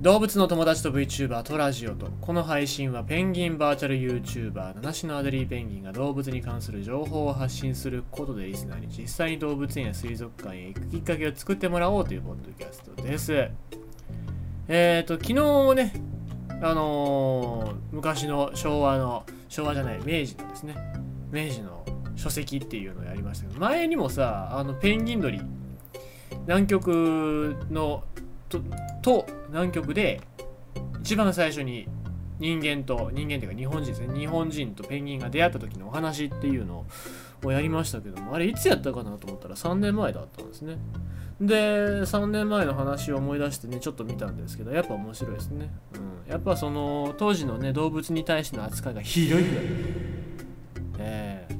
[0.00, 13.48] 動物の友達と VTuber とラジオとこの配信はペンギンバーチャル YouTuber 七種のアデリーペンギンが動物に関する情報を発信することでリスナーに実際に動物園や水族館へ行くきっかけを作ってもらおうというポッドキャストです。
[14.68, 15.94] えっ、ー、と昨日ね
[16.60, 20.76] あのー、昔の昭和の昭和じゃない明治のですね。
[21.32, 21.86] 明治の
[22.16, 25.40] 書籍っていうのをやりましたけど前にもさあのペンギン鳥
[26.46, 28.04] 南極の
[28.48, 28.60] と
[29.02, 30.20] と南極で
[31.00, 31.88] 一番最初に
[32.38, 34.18] 人間と人間っていうか日本人ですね。
[34.18, 36.84] 日本人とペンギンが出会った時のお話っていうの
[37.44, 40.78] をやりましたけどもあれいつやったかなと思ったら3年前だったんですね。
[41.40, 45.70] で3年前の話を思い出してねちょっと見たんですけどやっぱ面白いですね、
[46.26, 49.64] うん、やっぱその当時のね動物に対しての扱いがひどいぐらい。
[50.98, 51.54] ええ。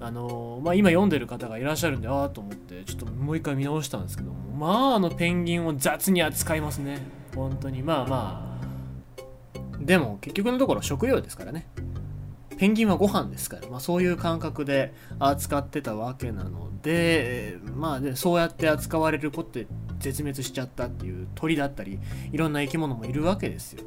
[0.00, 4.43] ー、あのー、まあ今読んでる方がいらっしゃるんでああと思ってちょっともう一回見直したんですけども。
[4.56, 6.98] まああのペンギンを雑に扱いますね。
[7.34, 7.82] 本当に。
[7.82, 9.74] まあまあ。
[9.80, 11.66] でも結局のところ食料ですからね。
[12.56, 19.66] ペンギンはご飯ですから、まあ、そういう感覚で扱ってたわけなので、まあで、そうやって扱われる子って
[19.98, 21.98] 絶滅しちゃったっていう鳥だったり
[22.32, 23.82] いろんな生き物もいるわけですよ。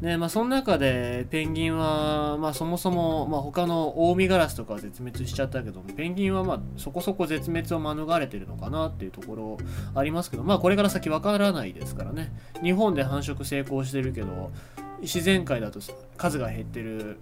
[0.00, 9.58] でまあ、その中でペンギンは、まあ、そもそも、まあ、他のオウミガラスとかは絶滅しちゃったけどもペンギンはまあそこそこ絶滅を免れてるのかなっていうところ
[9.96, 12.32] ありますけど、まあ、これから先わからないですからね。
[12.62, 14.52] 日本で繁殖成功してるけど
[15.00, 15.80] 自然界だと
[16.16, 17.18] 数が減ってる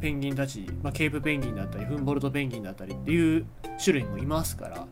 [0.00, 3.46] ペンギンたち、まあ、ケープペンギンだったりフンボルトペンギンだったりっていう
[3.82, 4.86] 種類もいますから、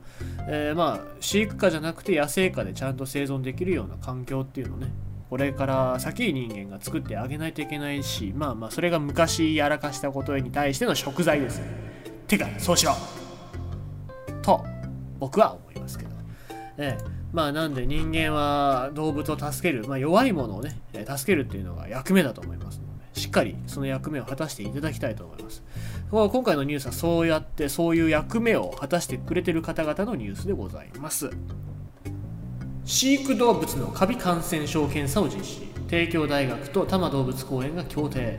[0.48, 4.92] えー、まあ飼育下じゃなくて野生下でちゃんと生存できるような環境っていうのをね
[5.28, 11.60] これから先人間が作ってあげないといけないしまあまあそれが昔やらかしたことに対しての食材です。
[12.26, 12.94] てかそうしろ。
[14.42, 14.64] と
[15.18, 16.10] 僕は思いますけど、
[16.78, 25.64] ええ、まあなんで人間は動物を助ける、まあ、弱いものをね助けるっていうのが役目だと思いますのでしっかりその役目を果たしていただきたいと思います。
[26.10, 31.30] 今回のニュースはそうやってそういう役目を果たしてくれてる方々のニュースでございます。
[32.86, 35.62] 飼育動物のカビ感染症検査を実施。
[35.88, 38.38] 帝京大学と多摩動物公園が協定。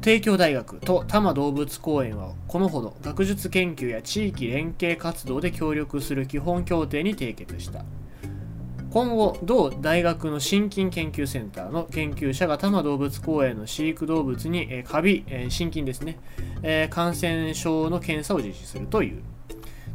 [0.00, 7.84] 帝京大学と多摩動物公園はこのほど学術研究や地域連携活動で協力する基本協定に締結した。
[8.90, 16.18] 今後同大学の心筋研究センターの研究者が多摩動物公園の飼育動物に、カビ、心筋ですね、
[16.90, 19.22] 感染症の検査を実施するという。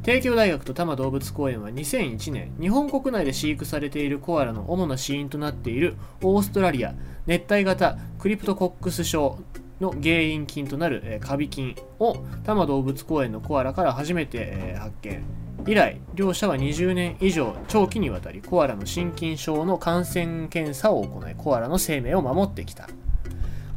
[0.07, 6.95] 帝京大学と多摩動物公園は2001年日本国内で飼育されているコアラの主な死因となっているオーストラリア
[7.25, 9.38] 熱帯型クリプトコックス症
[9.81, 15.22] の原因菌となる、えカビ菌を多摩動物公園のコアラから初めて、え発見。
[15.67, 22.88] 以来両者は20年以上長期にわたりコアラの心筋症の感染検査を行いコアラの生命を守ってきた。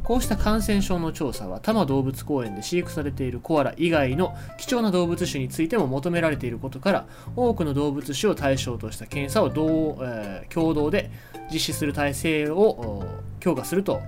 [0.03, 11.11] こうした感染症の調査は多摩動物公園で飼育されているコアラ以外の貴重な動物種についても求められていることから多くの動物種を対象とした検査を同、えー、共同で
[11.51, 13.05] 実施する体制を
[13.39, 14.01] 強化すると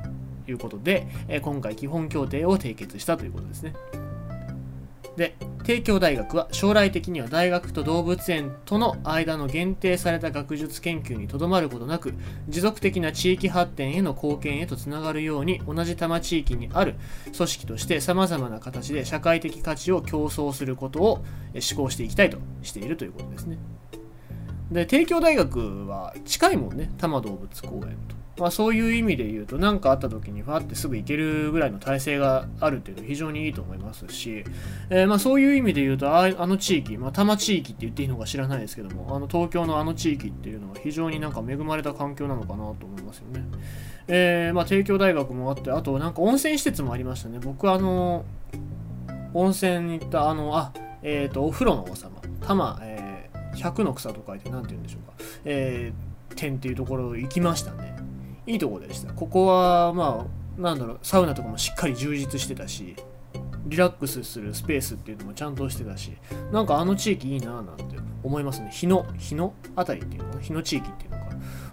[0.48, 3.74] いうことで、え、今回基本協定を締結したということですね。
[5.18, 12.14] で帝京大学は将来的には大学と動物園との間の限定された学術研究にとどまることなく
[12.50, 16.96] 持続的な地域発展への貢献へとつながるように同じ多摩地域にある
[17.36, 21.24] 組織としてさまざまな形で社会的価値を競争することを
[21.60, 23.58] 施行していきたいとしているということですね。
[24.72, 28.23] で帝京大学は近いもんね多摩動物公園と。
[28.38, 34.44] まあ、そういう意味で言うと何かあった時にファってすぐ行けるぐらいの体制があるっていうのは非常にいいと思いますし、
[34.90, 43.46] えー、まあそういう意味で言うとああの地域、まあ、多摩地域って言っていいのか知らないですけどもあの東京のあの地域っていうのは非常になんか恵まれた環境なのかなと思いますよね。
[44.08, 48.26] えー、まあ帝京大学もあってあとなんか温泉施設もありましたね僕あの
[49.34, 50.74] 温泉に行ったあのあ
[51.04, 52.10] えっ、ー、とお風呂の王様
[52.42, 58.03] 多摩、えー、100の草と書いて何て言うんでしょうか、えー、点っていうところ行きましたね。
[58.46, 59.14] いいとこでした。
[59.14, 62.96] ここはまあなんだろうサウナとかもしっかり充実してたし
[63.66, 66.12] リラックスするスペースっていうのもちゃんとしてたし
[66.52, 67.84] なんかあの地域いいなぁなんて
[68.24, 68.70] 思いますね。
[68.72, 71.24] 日野日野あたりっていうの日野地域っていうのか。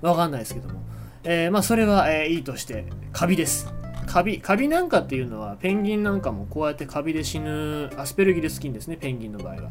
[0.02, 0.80] わかんないですけども。
[1.24, 3.72] えー、まあそれは、えー、いいとしてカビです。
[4.10, 9.70] カビカビなんかっていうのはペンギンなんかもこうやってカビで死ぬアスペルギルス菌ですねペンギンの場合は、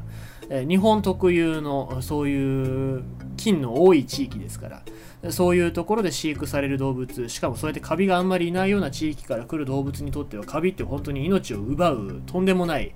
[0.49, 3.03] え、日本特有のそういう
[3.35, 4.81] 菌の多い地域ですか
[5.21, 12.95] らそういうところで飼育される動物しかもそうやってカビがあんまりいないような地域から来る動物にとってはカビって本当に命を奪うとんでもない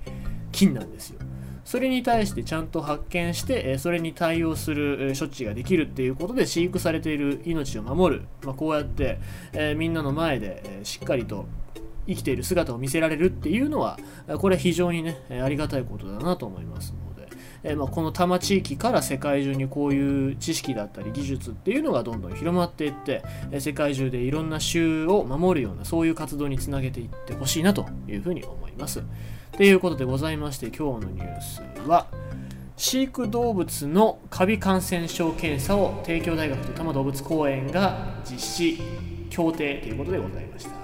[0.50, 1.20] 菌なんですよ。
[1.64, 9.18] それに対してちゃんと発見してそれに対応する処置ができるっていうことで飼育されている命を守る、まあ、こうやって、
[9.52, 11.46] えみんなの前でしっかりと
[12.06, 13.98] 生きている姿を見せられるっていうのは
[14.38, 17.28] これは非常にねありがたいことだなと思いますので、
[17.62, 23.22] えまあ、この多摩地域から世界中にこういう知識だったり技術っていうのがどんどん広まっていって
[23.58, 28.63] 世界中でいろんな州を守るようなそういう活動につなげていってほしいなというふうに思います。
[28.74, 29.02] います。
[29.52, 32.06] ということでございまして今日のニュースは
[32.76, 38.78] 飼育動物のカビ感染症検査を帝京大学と多摩動物公園が実施
[39.30, 40.83] 協定ということでございました。